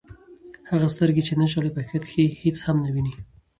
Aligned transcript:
هغه 0.69 0.87
سترګي، 0.93 1.21
چي 1.27 1.33
نه 1.41 1.45
ژاړي 1.51 1.69
په 1.73 1.79
حقیقت 1.85 2.03
کښي 2.09 2.25
هيڅ 2.41 2.57
هم 2.65 2.77
نه 2.85 2.89
ويني. 2.93 3.13